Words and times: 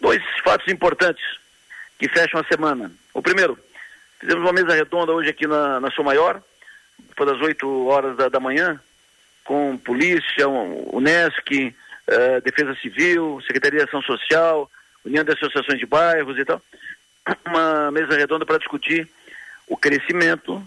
dois 0.00 0.22
fatos 0.44 0.68
importantes 0.68 1.24
que 1.98 2.08
fecham 2.08 2.40
a 2.40 2.44
semana. 2.44 2.90
O 3.12 3.20
primeiro, 3.20 3.58
fizemos 4.20 4.42
uma 4.42 4.52
mesa 4.52 4.74
redonda 4.74 5.12
hoje 5.12 5.30
aqui 5.30 5.46
na, 5.46 5.80
na 5.80 5.90
Sou 5.90 6.04
Maior, 6.04 6.42
depois 6.98 7.30
das 7.30 7.40
8 7.40 7.86
horas 7.86 8.16
da, 8.16 8.28
da 8.28 8.40
manhã, 8.40 8.80
com 9.44 9.76
polícia, 9.78 10.48
Unesc, 10.48 11.74
uh, 12.08 12.40
Defesa 12.42 12.74
Civil, 12.76 13.40
Secretaria 13.46 13.80
de 13.80 13.88
Ação 13.88 14.02
Social, 14.02 14.70
União 15.04 15.24
de 15.24 15.32
Associações 15.32 15.78
de 15.78 15.86
Bairros 15.86 16.38
e 16.38 16.44
tal. 16.44 16.60
Uma 17.46 17.90
mesa 17.90 18.16
redonda 18.16 18.44
para 18.44 18.58
discutir 18.58 19.08
o 19.66 19.76
crescimento, 19.76 20.62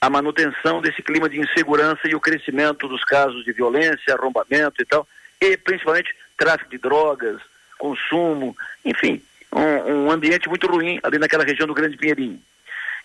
a 0.00 0.10
manutenção 0.10 0.80
desse 0.80 1.02
clima 1.02 1.28
de 1.28 1.40
insegurança 1.40 2.08
e 2.08 2.14
o 2.14 2.20
crescimento 2.20 2.88
dos 2.88 3.04
casos 3.04 3.44
de 3.44 3.52
violência, 3.52 4.14
arrombamento 4.14 4.82
e 4.82 4.84
tal, 4.84 5.06
e 5.40 5.56
principalmente 5.56 6.14
tráfico 6.36 6.70
de 6.70 6.78
drogas, 6.78 7.40
consumo, 7.82 8.56
enfim, 8.84 9.20
um, 9.52 10.04
um 10.04 10.10
ambiente 10.12 10.48
muito 10.48 10.68
ruim 10.68 11.00
ali 11.02 11.18
naquela 11.18 11.42
região 11.42 11.66
do 11.66 11.74
Grande 11.74 11.96
Pinheirinho. 11.96 12.40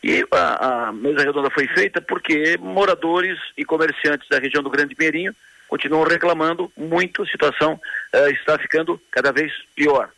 E 0.03 0.23
a, 0.31 0.89
a, 0.89 0.93
mesa 0.93 1.23
redonda 1.23 1.49
foi 1.49 1.67
feita 1.67 1.99
porque 1.99 2.55
moradores 2.59 3.39
e 3.57 3.65
comerciantes 3.65 4.29
da 4.29 4.37
região 4.37 4.61
do 4.61 4.69
Grande 4.69 4.93
Pinheirinho 4.93 5.35
continuam 5.67 6.03
reclamando 6.03 6.71
muito, 6.77 7.23
a 7.23 7.25
situação 7.25 7.73
uh, 7.73 8.29
está 8.29 8.59
ficando 8.59 9.01
cada 9.09 9.31
vez 9.31 9.51
pior. 9.75 10.11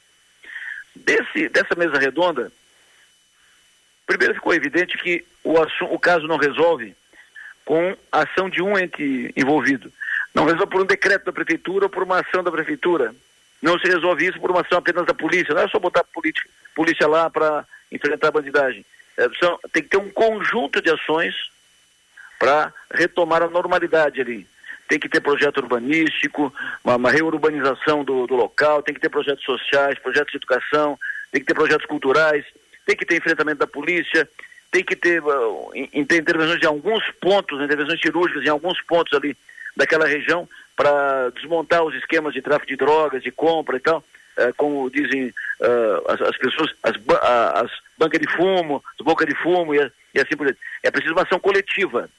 Desse, 0.93 1.47
dessa 1.47 1.75
mesa 1.77 1.97
redonda, 1.97 2.51
primeiro 4.05 4.33
ficou 4.33 4.53
evidente 4.53 4.97
que 4.97 5.23
o, 5.41 5.53
o 5.85 5.97
caso 5.97 6.27
não 6.27 6.35
resolve 6.35 6.93
com 7.63 7.95
a 8.11 8.23
ação 8.23 8.49
de 8.49 8.61
um 8.61 8.77
ente 8.77 9.31
envolvido. 9.37 9.89
Não 10.35 10.43
resolve 10.43 10.67
por 10.67 10.81
um 10.81 10.85
decreto 10.85 11.25
da 11.25 11.31
prefeitura 11.31 11.85
ou 11.85 11.89
por 11.89 12.03
uma 12.03 12.19
ação 12.19 12.43
da 12.43 12.51
prefeitura. 12.51 13.15
Não 13.61 13.77
se 13.77 13.87
resolve 13.87 14.25
isso 14.25 14.39
por 14.39 14.51
uma 14.51 14.61
ação 14.61 14.77
apenas 14.77 15.05
da 15.05 15.13
polícia. 15.13 15.53
Não 15.53 15.61
é 15.61 15.67
só 15.67 15.79
botar 15.79 16.03
polícia, 16.03 16.43
polícia 16.75 17.07
lá 17.07 17.29
para 17.29 17.65
enfrentar 17.91 18.29
a 18.29 18.31
bandidagem. 18.31 18.85
É, 19.17 19.27
são, 19.39 19.59
tem 19.73 19.83
que 19.83 19.89
ter 19.89 19.97
um 19.97 20.09
conjunto 20.09 20.81
de 20.81 20.89
ações 20.89 21.35
para 22.39 22.73
retomar 22.93 23.43
a 23.43 23.49
normalidade 23.49 24.21
ali. 24.21 24.47
Tem 24.87 24.97
que 24.97 25.09
ter 25.09 25.19
projeto 25.19 25.57
urbanístico, 25.57 26.53
uma, 26.83 26.95
uma 26.95 27.11
reurbanização 27.11 28.03
do, 28.03 28.25
do 28.25 28.35
local, 28.35 28.81
tem 28.81 28.95
que 28.95 29.01
ter 29.01 29.09
projetos 29.09 29.43
sociais, 29.43 29.99
projetos 29.99 30.31
de 30.31 30.37
educação, 30.37 30.97
tem 31.31 31.41
que 31.41 31.47
ter 31.47 31.53
projetos 31.53 31.85
culturais, 31.85 32.45
tem 32.85 32.95
que 32.95 33.05
ter 33.05 33.17
enfrentamento 33.17 33.59
da 33.59 33.67
polícia, 33.67 34.27
tem 34.71 34.83
que 34.83 34.95
ter, 34.95 35.21
uh, 35.21 35.71
intervenções 35.93 36.61
em 36.63 36.65
alguns 36.65 37.03
pontos, 37.21 37.61
intervenções 37.61 37.99
cirúrgicas 37.99 38.43
em 38.43 38.49
alguns 38.49 38.81
pontos 38.81 39.13
ali 39.13 39.35
daquela 39.75 40.07
região 40.07 40.47
para 40.79 41.29
desmontar 41.31 41.83
os 41.83 41.93
esquemas 41.93 42.33
de 42.33 42.41
tráfico 42.41 42.67
de 42.67 42.77
drogas, 42.77 43.21
de 43.21 43.31
compra 43.31 43.75
e 43.75 43.81
tal, 43.81 44.01
uh, 44.37 44.53
como 44.55 44.89
dizem 44.89 45.25
uh, 45.27 46.11
as, 46.11 46.21
as, 46.21 46.37
pessoas, 46.37 46.73
as, 46.81 46.95
as, 47.65 47.71
bancas 47.97 48.21
de 48.21 48.31
fumo, 48.37 48.81
as 48.97 49.05
bocas 49.05 49.27
de 49.27 49.35
fumo 49.35 49.75
e, 49.75 49.91
e, 50.15 50.21
assim 50.21 50.37
por 50.37 50.45
diante. 50.45 50.61
É 50.81 50.89
preciso 50.89 51.13
uma 51.13 51.23
ação 51.23 51.37
coletiva. 51.37 52.09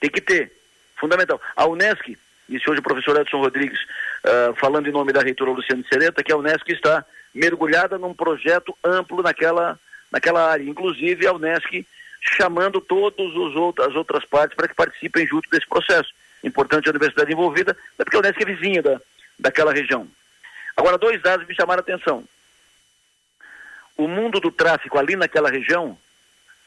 Tem 0.00 0.08
que 0.08 0.22
ter. 0.22 0.50
Fundamental. 0.96 1.38
A 1.54 1.66
Unesc, 1.66 2.16
disse 2.48 2.70
hoje 2.70 2.80
o 2.80 2.82
professor 2.82 3.20
Edson 3.20 3.40
Rodrigues, 3.40 3.78
uh, 4.24 4.54
falando 4.54 4.88
em 4.88 4.92
nome 4.92 5.12
da 5.12 5.20
reitora 5.20 5.50
Luciana 5.50 5.84
Sereta, 5.92 6.22
que 6.22 6.32
a 6.32 6.38
Unesc 6.38 6.66
está 6.72 7.04
mergulhada 7.34 7.98
num 7.98 8.14
projeto 8.14 8.74
amplo 8.82 9.22
naquela, 9.22 9.78
naquela 10.10 10.50
área. 10.50 10.64
Inclusive 10.64 11.26
a 11.26 11.34
Unesc 11.34 11.86
chamando 12.22 12.80
todas 12.80 13.26
as 13.86 13.94
outras 13.94 14.24
partes 14.24 14.56
para 14.56 14.68
que 14.68 14.74
participem 14.74 15.26
junto 15.26 15.50
desse 15.50 15.68
processo 15.68 16.08
importante 16.44 16.88
a 16.88 16.90
universidade 16.90 17.32
envolvida, 17.32 17.76
é 17.98 18.04
porque 18.04 18.16
a 18.16 18.20
Unesco 18.20 18.42
é 18.42 18.46
vizinha 18.46 18.82
da, 18.82 19.00
daquela 19.38 19.72
região. 19.72 20.06
Agora, 20.76 20.98
dois 20.98 21.20
dados 21.22 21.46
me 21.46 21.54
chamaram 21.54 21.80
a 21.80 21.82
atenção. 21.82 22.24
O 23.96 24.08
mundo 24.08 24.40
do 24.40 24.50
tráfico 24.50 24.98
ali 24.98 25.16
naquela 25.16 25.48
região 25.48 25.96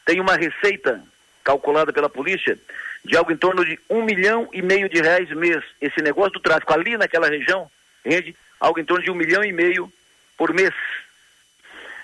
tem 0.06 0.20
uma 0.20 0.36
receita 0.36 1.04
calculada 1.44 1.92
pela 1.92 2.10
polícia 2.10 2.58
de 3.04 3.16
algo 3.16 3.32
em 3.32 3.38
torno 3.38 3.64
de 3.64 3.80
um 3.90 4.04
milhão 4.04 4.50
e 4.52 4.62
meio 4.62 4.90
de 4.90 5.02
reais 5.02 5.30
mês. 5.30 5.64
Esse 5.80 6.02
negócio 6.02 6.34
do 6.34 6.40
tráfico 6.40 6.74
ali 6.74 6.98
naquela 6.98 7.30
região 7.30 7.70
rende 8.06 8.36
algo 8.60 8.80
em 8.80 8.86
torno 8.86 9.04
de 9.04 9.12
um 9.12 9.16
milhão 9.16 9.44
e 9.44 9.52
meio 9.52 9.92
por 10.38 10.54
mês. 10.54 10.74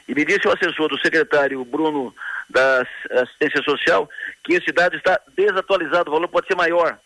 E 0.07 0.13
me 0.13 0.25
disse 0.25 0.47
o 0.47 0.51
assessor 0.51 0.89
do 0.89 0.99
secretário 0.99 1.63
Bruno 1.63 2.13
da 2.49 2.85
Assistência 3.21 3.61
Social 3.63 4.09
que 4.43 4.53
esse 4.53 4.71
dado 4.71 4.95
está 4.97 5.19
desatualizado, 5.35 6.09
o 6.09 6.13
valor 6.13 6.27
pode 6.27 6.47
ser 6.47 6.55
maior. 6.55 6.97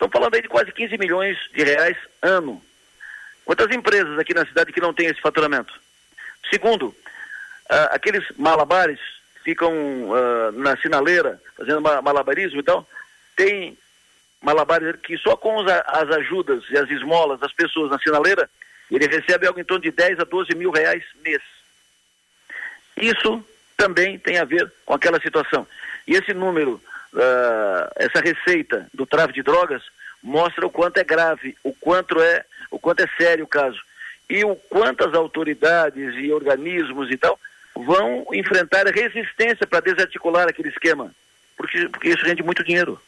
Estão 0.00 0.08
falando 0.08 0.34
aí 0.34 0.40
de 0.40 0.48
quase 0.48 0.72
15 0.72 0.96
milhões 0.96 1.36
de 1.52 1.62
reais 1.62 1.96
ano. 2.22 2.62
Quantas 3.44 3.70
empresas 3.70 4.18
aqui 4.18 4.32
na 4.32 4.46
cidade 4.46 4.72
que 4.72 4.80
não 4.80 4.94
têm 4.94 5.08
esse 5.08 5.20
faturamento? 5.20 5.74
Segundo, 6.48 6.86
uh, 6.86 6.96
aqueles 7.90 8.24
malabares 8.38 8.98
ficam 9.44 9.70
uh, 9.74 10.52
na 10.52 10.74
sinaleira 10.78 11.38
fazendo 11.54 11.82
malabarismo 11.82 12.60
e 12.60 12.62
tal, 12.62 12.88
tem 13.36 13.76
malabares 14.40 14.96
que 15.02 15.18
só 15.18 15.36
com 15.36 15.60
as 15.60 16.10
ajudas 16.16 16.64
e 16.70 16.78
as 16.78 16.88
esmolas 16.88 17.38
das 17.38 17.52
pessoas 17.52 17.90
na 17.90 17.98
sinaleira, 17.98 18.48
ele 18.90 19.06
recebe 19.06 19.46
algo 19.46 19.60
em 19.60 19.64
torno 19.64 19.82
de 19.82 19.90
10 19.90 20.20
a 20.20 20.24
12 20.24 20.54
mil 20.54 20.70
reais 20.70 21.04
mês. 21.22 21.42
Isso 22.96 23.44
também 23.76 24.18
tem 24.18 24.38
a 24.38 24.44
ver 24.46 24.72
com 24.86 24.94
aquela 24.94 25.20
situação. 25.20 25.66
E 26.06 26.14
esse 26.14 26.32
número 26.32 26.82
uh, 27.12 27.90
essa 27.96 28.20
receita 28.20 28.88
do 28.92 29.06
tráfico 29.06 29.34
de 29.34 29.42
drogas 29.42 29.82
mostra 30.22 30.66
o 30.66 30.70
quanto 30.70 30.98
é 30.98 31.04
grave, 31.04 31.56
o 31.64 31.72
quanto 31.72 32.20
é, 32.20 32.44
o 32.70 32.78
quanto 32.78 33.00
é 33.00 33.08
sério 33.18 33.44
o 33.44 33.48
caso. 33.48 33.80
E 34.28 34.44
o 34.44 34.54
quanto 34.54 35.08
as 35.08 35.14
autoridades 35.14 36.14
e 36.14 36.32
organismos 36.32 37.10
e 37.10 37.16
tal 37.16 37.38
vão 37.74 38.26
enfrentar 38.32 38.86
resistência 38.86 39.66
para 39.66 39.80
desarticular 39.80 40.48
aquele 40.48 40.68
esquema, 40.68 41.12
porque, 41.56 41.88
porque 41.88 42.10
isso 42.10 42.24
rende 42.24 42.42
muito 42.42 42.64
dinheiro. 42.64 43.00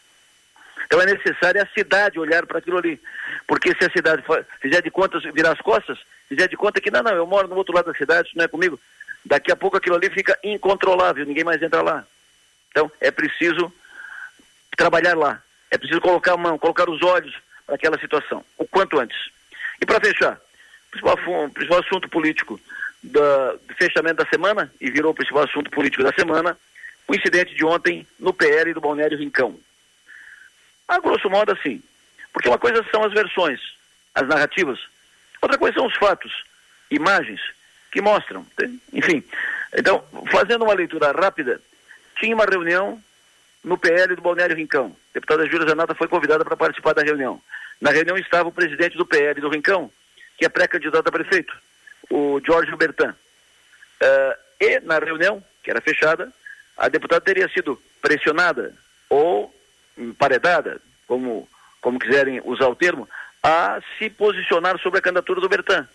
Então 0.87 1.01
é 1.01 1.07
necessário 1.07 1.63
a 1.63 1.67
cidade 1.67 2.19
olhar 2.19 2.45
para 2.45 2.59
aquilo 2.59 2.79
ali. 2.79 3.01
Porque 3.47 3.75
se 3.75 3.85
a 3.85 3.91
cidade 3.91 4.23
fizer 4.61 4.83
de 4.83 4.91
conta, 4.91 5.19
virar 5.33 5.53
as 5.53 5.61
costas, 5.61 5.99
fizer 6.29 6.49
de 6.49 6.57
conta 6.57 6.81
que 6.81 6.91
não, 6.91 7.03
não, 7.03 7.13
eu 7.13 7.27
moro 7.27 7.49
no 7.49 7.57
outro 7.57 7.75
lado 7.75 7.87
da 7.87 7.95
cidade, 7.95 8.29
isso 8.29 8.37
não 8.37 8.45
é 8.45 8.49
comigo, 8.49 8.79
daqui 9.25 9.53
a 9.53 9.57
pouco 9.57 9.77
aquilo 9.77 9.97
ali 9.97 10.11
fica 10.11 10.39
incontrolável, 10.43 11.25
ninguém 11.25 11.45
mais 11.45 11.63
entra 11.63 11.83
lá. 11.83 12.05
Então 12.71 12.91
é 13.01 13.11
preciso 13.11 13.73
trabalhar 14.83 15.17
lá. 15.17 15.41
É 15.71 15.79
preciso 15.79 16.01
colocar 16.01 16.33
a 16.33 16.37
mão, 16.37 16.59
colocar 16.59 16.91
os 16.91 17.01
olhos 17.03 17.33
para 17.65 17.77
aquela 17.77 17.99
situação, 17.99 18.45
o 18.59 18.67
quanto 18.67 18.99
antes. 18.99 19.17
E 19.81 19.87
para 19.87 20.01
fechar, 20.01 20.35
o 20.35 21.51
principal, 21.51 21.79
assunto 21.79 22.09
político 22.09 22.61
da, 23.03 23.53
do 23.53 23.75
fechamento 23.79 24.17
da 24.17 24.29
semana, 24.29 24.73
e 24.81 24.91
virou 24.91 25.13
o 25.13 25.15
principal 25.15 25.45
assunto 25.45 25.71
político 25.71 26.03
da 26.03 26.13
semana, 26.13 26.59
o 27.07 27.15
incidente 27.15 27.55
de 27.55 27.65
ontem 27.65 28.07
no 28.19 28.35
PL 28.35 28.75
do 28.75 28.81
Balneário 28.81 29.19
Rincão. 29.19 29.57
A 30.89 30.99
grosso 30.99 31.31
modo 31.31 31.53
assim, 31.53 31.81
porque 32.33 32.49
uma 32.49 32.59
coisa 32.59 32.85
são 32.91 33.05
as 33.05 33.13
versões, 33.13 33.61
as 34.15 34.27
narrativas, 34.27 34.81
outra 35.41 35.59
coisa 35.59 35.77
são 35.79 35.87
os 35.87 35.97
fatos, 35.97 36.45
imagens 36.91 37.41
que 37.91 38.01
mostram, 38.01 38.45
enfim. 38.93 39.23
Então, 39.77 40.05
fazendo 40.31 40.65
uma 40.65 40.75
leitura 40.75 41.13
rápida, 41.13 41.61
tinha 42.19 42.35
uma 42.35 42.45
reunião 42.45 43.03
no 43.63 43.79
PL 43.79 44.15
do 44.15 44.23
Balneário 44.23 44.57
Rincão. 44.57 44.87
A 44.87 45.15
deputada 45.15 45.47
Júlia 45.47 45.69
Zanata 45.69 45.95
foi 45.95 46.09
convidada 46.09 46.45
para 46.45 46.57
participar 46.57 46.95
da 46.95 47.03
reunião. 47.03 47.41
Na 47.81 47.91
reunião 47.91 48.17
estava 48.17 48.49
o 48.49 48.53
presidente 48.53 48.97
do 48.97 49.07
PL 49.07 49.41
do 49.41 49.49
Rincão, 49.49 49.91
que 50.37 50.45
é 50.45 50.49
pré-candidato 50.49 51.09
a 51.09 51.13
prefeito, 51.13 51.57
o 52.11 52.41
Jorge 52.45 52.75
Bertan. 52.77 53.15
Uh, 54.01 54.39
e 54.61 54.81
na 54.81 54.99
reunião, 54.99 55.43
que 55.63 55.71
era 55.71 55.81
fechada, 55.81 56.33
a 56.77 56.89
deputada 56.89 57.21
teria 57.21 57.49
sido 57.49 57.81
pressionada 58.01 58.75
ou 59.09 59.55
emparedada, 59.97 60.81
como, 61.07 61.49
como 61.81 61.99
quiserem 61.99 62.41
usar 62.45 62.69
o 62.69 62.77
termo, 62.77 63.09
a 63.43 63.81
se 63.99 64.09
posicionar 64.09 64.79
sobre 64.79 64.99
a 64.99 65.03
candidatura 65.03 65.41
do 65.41 65.49
Bertan 65.49 65.87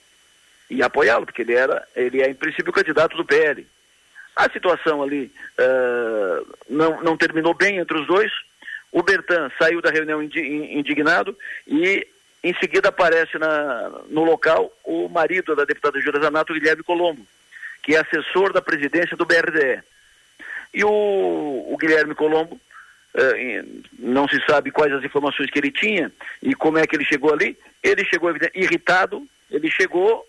e 0.69 0.83
apoiá-lo, 0.83 1.25
porque 1.25 1.41
ele 1.41 1.53
era, 1.53 1.87
ele 1.95 2.21
é 2.21 2.29
em 2.29 2.35
princípio 2.35 2.73
candidato 2.73 3.15
do 3.15 3.25
PL. 3.25 3.65
A 4.37 4.47
situação 4.51 5.01
ali 5.01 5.31
uh, 5.59 6.57
não, 6.69 7.01
não 7.01 7.17
terminou 7.17 7.55
bem 7.55 7.79
entre 7.79 7.97
os 7.97 8.05
dois. 8.05 8.31
O 8.91 9.01
Bertan 9.01 9.49
saiu 9.57 9.81
da 9.81 9.89
reunião 9.89 10.21
indignado 10.21 11.35
e 11.67 12.07
em 12.43 12.53
seguida 12.59 12.89
aparece 12.89 13.37
na, 13.39 13.89
no 14.09 14.23
local 14.23 14.71
o 14.83 15.09
marido 15.09 15.55
da 15.55 15.65
deputada 15.65 15.99
Júlia 15.99 16.21
Zanato, 16.21 16.53
Guilherme 16.53 16.83
Colombo, 16.83 17.25
que 17.81 17.95
é 17.95 17.99
assessor 17.99 18.53
da 18.53 18.61
presidência 18.61 19.17
do 19.17 19.25
BRDE. 19.25 19.81
E 20.71 20.83
o, 20.83 20.89
o 20.89 21.75
Guilherme 21.79 22.13
Colombo, 22.13 22.61
uh, 23.15 23.83
não 23.97 24.27
se 24.27 24.39
sabe 24.45 24.69
quais 24.69 24.93
as 24.93 25.03
informações 25.03 25.49
que 25.49 25.57
ele 25.57 25.71
tinha 25.71 26.11
e 26.43 26.53
como 26.53 26.77
é 26.77 26.85
que 26.85 26.95
ele 26.95 27.05
chegou 27.05 27.33
ali. 27.33 27.57
Ele 27.81 28.05
chegou 28.05 28.31
irritado, 28.53 29.27
ele 29.49 29.71
chegou, 29.71 30.27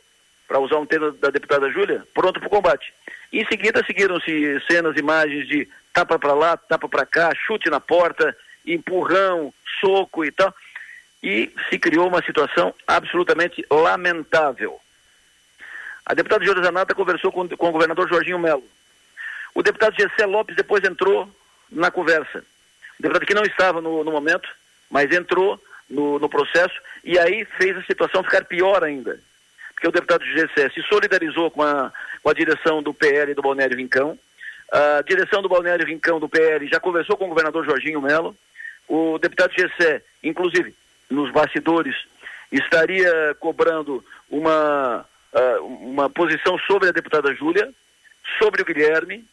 para 0.49 0.59
usar 0.59 0.79
um 0.79 0.87
termo 0.87 1.13
da 1.13 1.29
deputada 1.29 1.71
Júlia, 1.71 2.03
pronto 2.15 2.41
para 2.41 2.47
o 2.47 2.51
combate. 2.51 2.93
Em 3.31 3.47
seguida 3.47 3.85
seguiram-se 3.85 4.61
cenas, 4.67 4.97
imagens 4.97 5.47
de 5.47 5.69
tapa 5.93 6.19
para 6.19 6.33
lá, 6.33 6.57
tapa 6.57 6.89
para 6.89 7.05
cá, 7.05 7.33
chute 7.35 7.69
na 7.69 7.79
porta, 7.79 8.35
empurrão, 8.67 9.53
soco 9.81 10.25
e 10.25 10.33
tal. 10.33 10.53
E 11.23 11.53
se 11.69 11.79
criou 11.79 12.09
uma 12.09 12.23
situação 12.23 12.75
absolutamente 12.87 13.65
lamentável. 13.71 14.81
A 16.07 16.15
deputada 16.15 16.45
Júlia 16.45 16.65
Zanata 16.65 16.95
conversou 16.95 17.31
com, 17.31 17.47
com 17.49 17.69
o 17.69 17.73
governador 17.73 18.09
Jorginho 18.09 18.39
Melo. 18.39 18.65
O 19.55 19.63
deputado 19.63 19.95
Gessé 19.95 20.25
Lopes 20.25 20.57
depois 20.57 20.83
entrou 20.85 21.29
na 21.71 21.91
conversa. 21.91 22.45
O 22.99 23.03
deputado 23.03 23.27
que 23.27 23.35
não 23.35 23.43
estava 23.43 23.81
no, 23.83 24.03
no 24.03 24.11
momento, 24.11 24.49
mas 24.89 25.13
entrou 25.13 25.61
no, 25.91 26.19
no, 26.19 26.29
processo 26.29 26.75
e 27.05 27.19
aí 27.19 27.45
fez 27.45 27.77
a 27.77 27.83
situação 27.83 28.23
ficar 28.23 28.45
pior 28.45 28.83
ainda. 28.83 29.21
Porque 29.79 29.87
o 29.87 29.93
deputado 29.93 30.25
Gessé 30.25 30.69
se 30.71 30.83
solidarizou 30.83 31.53
com 31.53 31.63
a, 31.63 31.93
com 32.21 32.29
a 32.29 32.35
direção 32.35 32.83
do 32.83 32.93
PL 32.93 33.33
do 33.33 33.43
Balneário 33.43 33.77
Rincão. 33.77 34.19
A 34.73 35.03
direção 35.03 35.41
do 35.41 35.49
Balneário 35.49 35.87
Rincão 35.87 36.19
do 36.19 36.29
PL 36.29 36.67
já 36.67 36.81
conversou 36.81 37.17
com 37.17 37.27
o 37.27 37.29
governador 37.29 37.65
Jorginho 37.65 38.03
Melo. 38.03 38.37
O 38.89 39.19
deputado 39.21 39.53
Gessé, 39.57 40.03
inclusive, 40.21 40.75
nos 41.09 41.31
bastidores, 41.31 41.95
estaria 42.51 43.37
cobrando 43.39 44.05
uma, 44.29 45.07
uma 45.61 46.11
posição 46.11 46.59
sobre 46.67 46.89
a 46.89 46.93
deputada 46.93 47.33
Júlia, 47.33 47.73
sobre 48.37 48.63
o 48.63 48.65
Guilherme, 48.65 49.25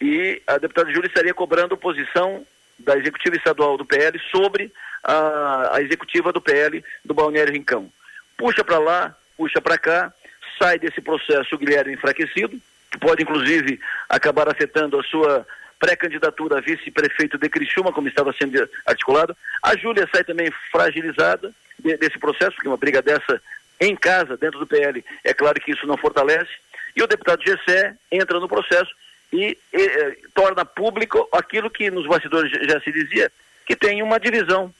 e 0.00 0.42
a 0.44 0.58
deputada 0.58 0.92
Júlia 0.92 1.06
estaria 1.06 1.32
cobrando 1.32 1.76
posição 1.76 2.44
da 2.80 2.98
executiva 2.98 3.36
estadual 3.36 3.76
do 3.76 3.84
PL 3.84 4.20
sobre 4.32 4.72
a, 5.04 5.76
a 5.76 5.82
executiva 5.82 6.32
do 6.32 6.40
PL 6.40 6.84
do 7.04 7.14
Balneário 7.14 7.52
Rincão. 7.52 7.88
Puxa 8.36 8.64
para 8.64 8.80
lá, 8.80 9.16
puxa 9.36 9.60
para 9.60 9.78
cá, 9.78 10.12
sai 10.58 10.78
desse 10.78 11.00
processo 11.00 11.54
o 11.54 11.58
Guilherme 11.58 11.94
enfraquecido, 11.94 12.58
que 12.90 12.98
pode 12.98 13.22
inclusive 13.22 13.80
acabar 14.08 14.48
afetando 14.48 14.98
a 14.98 15.02
sua 15.02 15.46
pré-candidatura 15.78 16.58
a 16.58 16.60
vice-prefeito 16.60 17.36
de 17.36 17.48
Criciúma, 17.48 17.92
como 17.92 18.08
estava 18.08 18.32
sendo 18.32 18.68
articulado. 18.86 19.36
A 19.62 19.76
Júlia 19.76 20.08
sai 20.12 20.24
também 20.24 20.50
fragilizada 20.70 21.52
de, 21.78 21.96
desse 21.96 22.18
processo, 22.18 22.52
porque 22.52 22.68
uma 22.68 22.76
briga 22.76 23.02
dessa 23.02 23.40
em 23.80 23.96
casa, 23.96 24.36
dentro 24.36 24.58
do 24.58 24.66
PL, 24.66 25.04
é 25.24 25.34
claro 25.34 25.60
que 25.60 25.72
isso 25.72 25.86
não 25.86 25.96
fortalece. 25.96 26.50
E 26.96 27.02
o 27.02 27.06
deputado 27.06 27.42
Gessé 27.44 27.94
entra 28.10 28.38
no 28.38 28.48
processo 28.48 28.90
e, 29.32 29.58
e, 29.72 29.78
e 29.78 30.16
torna 30.32 30.64
público 30.64 31.28
aquilo 31.32 31.68
que 31.68 31.90
nos 31.90 32.06
bastidores 32.06 32.50
já 32.50 32.80
se 32.80 32.92
dizia, 32.92 33.30
que 33.66 33.74
tem 33.74 34.02
uma 34.02 34.20
divisão, 34.20 34.72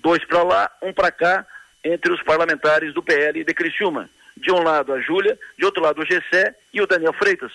dois 0.00 0.24
para 0.24 0.42
lá, 0.42 0.70
um 0.82 0.92
para 0.92 1.12
cá, 1.12 1.46
entre 1.84 2.12
os 2.12 2.22
parlamentares 2.22 2.92
do 2.94 3.02
PL 3.02 3.42
de 3.44 3.54
Criciúma. 3.54 4.08
De 4.36 4.50
um 4.52 4.62
lado 4.62 4.92
a 4.92 5.00
Júlia, 5.00 5.38
de 5.58 5.64
outro 5.64 5.82
lado 5.82 6.00
o 6.00 6.06
Gessé 6.06 6.54
e 6.72 6.80
o 6.80 6.86
Daniel 6.86 7.12
Freitas. 7.12 7.52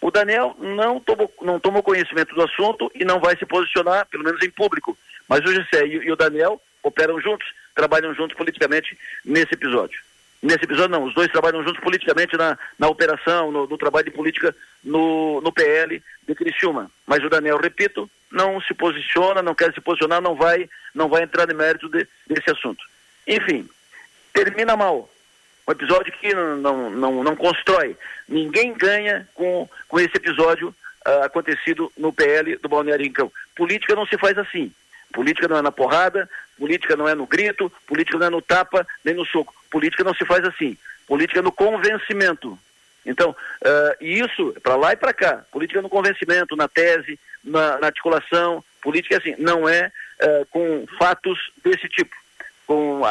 O 0.00 0.10
Daniel 0.10 0.56
não 0.58 1.00
tomou, 1.00 1.32
não 1.40 1.60
tomou 1.60 1.82
conhecimento 1.82 2.34
do 2.34 2.42
assunto 2.42 2.90
e 2.94 3.04
não 3.04 3.20
vai 3.20 3.36
se 3.36 3.46
posicionar, 3.46 4.06
pelo 4.06 4.24
menos 4.24 4.42
em 4.42 4.50
público. 4.50 4.96
Mas 5.28 5.40
o 5.40 5.54
Gessé 5.54 5.86
e, 5.86 5.94
e 5.94 6.12
o 6.12 6.16
Daniel 6.16 6.60
operam 6.82 7.20
juntos, 7.20 7.46
trabalham 7.74 8.14
juntos 8.14 8.36
politicamente 8.36 8.98
nesse 9.24 9.54
episódio. 9.54 10.00
Nesse 10.42 10.64
episódio, 10.64 10.90
não, 10.90 11.04
os 11.04 11.14
dois 11.14 11.30
trabalham 11.30 11.62
juntos 11.62 11.80
politicamente 11.80 12.36
na, 12.36 12.58
na 12.76 12.88
operação, 12.88 13.52
no, 13.52 13.68
no 13.68 13.78
trabalho 13.78 14.06
de 14.06 14.10
política 14.10 14.54
no, 14.82 15.40
no 15.40 15.52
PL 15.52 16.02
de 16.26 16.34
Criciúma. 16.34 16.90
Mas 17.06 17.22
o 17.22 17.30
Daniel, 17.30 17.58
repito, 17.58 18.10
não 18.28 18.60
se 18.60 18.74
posiciona, 18.74 19.40
não 19.40 19.54
quer 19.54 19.72
se 19.72 19.80
posicionar, 19.80 20.20
não 20.20 20.34
vai, 20.34 20.68
não 20.92 21.08
vai 21.08 21.22
entrar 21.22 21.46
no 21.46 21.54
mérito 21.54 21.88
de, 21.88 22.08
desse 22.26 22.50
assunto. 22.50 22.82
Enfim, 23.26 23.68
termina 24.32 24.76
mal. 24.76 25.08
Um 25.66 25.72
episódio 25.72 26.12
que 26.12 26.34
não, 26.34 26.56
não, 26.56 26.90
não, 26.90 27.24
não 27.24 27.36
constrói. 27.36 27.96
Ninguém 28.28 28.74
ganha 28.74 29.28
com, 29.34 29.68
com 29.88 30.00
esse 30.00 30.16
episódio 30.16 30.74
uh, 31.06 31.24
acontecido 31.24 31.92
no 31.96 32.12
PL 32.12 32.56
do 32.56 32.68
Balneário 32.68 33.04
Rincão. 33.04 33.30
Política 33.54 33.94
não 33.94 34.06
se 34.06 34.18
faz 34.18 34.36
assim. 34.38 34.72
Política 35.12 35.46
não 35.46 35.58
é 35.58 35.62
na 35.62 35.70
porrada, 35.70 36.28
política 36.58 36.96
não 36.96 37.06
é 37.06 37.14
no 37.14 37.26
grito, 37.26 37.70
política 37.86 38.18
não 38.18 38.26
é 38.26 38.30
no 38.30 38.42
tapa, 38.42 38.86
nem 39.04 39.14
no 39.14 39.26
soco. 39.26 39.54
Política 39.70 40.02
não 40.02 40.14
se 40.14 40.24
faz 40.24 40.44
assim. 40.44 40.76
Política 41.06 41.38
é 41.40 41.42
no 41.42 41.52
convencimento. 41.52 42.58
Então, 43.04 43.30
uh, 43.30 44.04
isso, 44.04 44.54
para 44.62 44.76
lá 44.76 44.92
e 44.92 44.96
para 44.96 45.12
cá, 45.12 45.44
política 45.50 45.82
no 45.82 45.88
convencimento, 45.88 46.56
na 46.56 46.68
tese, 46.68 47.18
na, 47.44 47.78
na 47.78 47.88
articulação, 47.88 48.64
política 48.80 49.18
assim, 49.18 49.34
não 49.38 49.68
é 49.68 49.90
uh, 50.22 50.46
com 50.46 50.86
fatos 50.98 51.50
desse 51.64 51.88
tipo, 51.88 52.14
com 52.66 53.02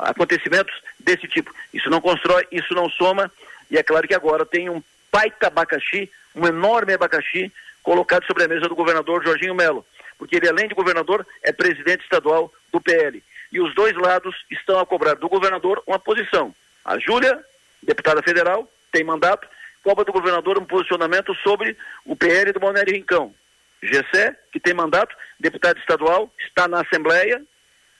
acontecimentos 0.00 0.74
desse 0.98 1.26
tipo. 1.28 1.54
Isso 1.72 1.90
não 1.90 2.00
constrói, 2.00 2.46
isso 2.50 2.74
não 2.74 2.88
soma, 2.90 3.30
e 3.70 3.76
é 3.76 3.82
claro 3.82 4.06
que 4.06 4.14
agora 4.14 4.44
tem 4.46 4.68
um 4.68 4.82
baita 5.12 5.48
abacaxi, 5.48 6.10
um 6.34 6.46
enorme 6.46 6.94
abacaxi, 6.94 7.52
colocado 7.82 8.24
sobre 8.26 8.44
a 8.44 8.48
mesa 8.48 8.68
do 8.68 8.74
governador 8.74 9.24
Jorginho 9.24 9.54
Melo 9.54 9.84
porque 10.20 10.36
ele, 10.36 10.50
além 10.50 10.68
de 10.68 10.74
governador, 10.74 11.26
é 11.42 11.50
presidente 11.50 12.02
estadual 12.02 12.52
do 12.70 12.78
PL. 12.78 13.22
E 13.50 13.58
os 13.58 13.74
dois 13.74 13.96
lados 13.96 14.36
estão 14.50 14.78
a 14.78 14.84
cobrar 14.84 15.14
do 15.14 15.30
governador 15.30 15.82
uma 15.86 15.98
posição. 15.98 16.54
A 16.84 16.98
Júlia, 16.98 17.42
deputada 17.82 18.22
federal, 18.22 18.70
tem 18.92 19.02
mandato, 19.02 19.48
cobra 19.82 20.04
do 20.04 20.12
governador 20.12 20.58
um 20.58 20.66
posicionamento 20.66 21.34
sobre 21.36 21.74
o 22.04 22.14
PL 22.14 22.52
do 22.52 22.60
Balneário 22.60 22.94
Rincão. 22.94 23.34
Gessé, 23.82 24.36
que 24.52 24.60
tem 24.60 24.74
mandato, 24.74 25.16
deputado 25.40 25.78
estadual, 25.78 26.30
está 26.38 26.68
na 26.68 26.82
Assembleia, 26.82 27.42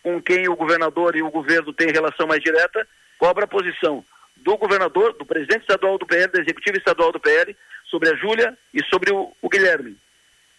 com 0.03 0.21
quem 0.21 0.49
o 0.49 0.57
governador 0.57 1.17
e 1.17 1.23
o 1.23 1.31
governo 1.31 1.73
têm 1.73 1.93
relação 1.93 2.27
mais 2.27 2.43
direta, 2.43 2.87
cobra 3.19 3.45
a 3.45 3.49
posição 3.49 4.05
do 4.37 4.57
governador, 4.57 5.13
do 5.15 5.27
presidente 5.27 5.63
estadual 5.63 5.99
do 5.99 6.07
PL, 6.07 6.33
da 6.33 6.41
executiva 6.41 6.77
estadual 6.77 7.13
do 7.13 7.21
PL, 7.21 7.55
sobre 7.85 8.09
a 8.09 8.15
Júlia 8.15 8.57
e 8.73 8.83
sobre 8.85 9.13
o, 9.13 9.33
o 9.43 9.49
Guilherme. 9.49 9.97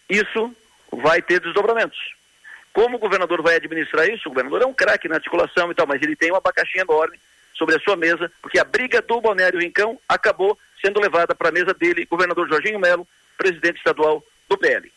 Isso 0.08 0.54
vai 0.92 1.20
ter 1.20 1.40
desdobramentos. 1.40 1.98
Como 2.72 2.96
o 2.96 3.00
governador 3.00 3.42
vai 3.42 3.56
administrar 3.56 4.08
isso? 4.08 4.28
O 4.28 4.30
governador 4.30 4.62
é 4.62 4.66
um 4.66 4.74
craque 4.74 5.08
na 5.08 5.16
articulação 5.16 5.70
e 5.70 5.74
tal, 5.74 5.86
mas 5.86 6.00
ele 6.02 6.16
tem 6.16 6.30
uma 6.30 6.38
abacaxi 6.38 6.78
enorme 6.78 7.18
sobre 7.54 7.76
a 7.76 7.80
sua 7.80 7.96
mesa, 7.96 8.30
porque 8.40 8.58
a 8.58 8.64
briga 8.64 9.02
do 9.02 9.20
Balneário 9.20 9.60
Rincão 9.60 9.98
acabou 10.08 10.58
sendo 10.80 11.00
levada 11.00 11.34
para 11.34 11.48
a 11.48 11.52
mesa 11.52 11.74
dele, 11.74 12.06
governador 12.06 12.48
Jorginho 12.48 12.78
Melo, 12.78 13.06
presidente 13.36 13.76
estadual 13.76 14.24
do 14.48 14.56
PL. 14.56 14.90